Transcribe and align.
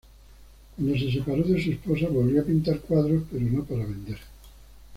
Cuando 0.77 0.97
se 1.03 1.11
separó 1.13 1.43
de 1.43 1.61
su 1.63 1.71
esposa 1.73 2.07
volvió 2.09 2.41
a 2.41 2.45
pintar 2.45 2.79
cuadros, 2.79 3.21
pero 3.31 3.45
no 3.45 3.63
para 3.63 3.85
vender. 3.85 4.17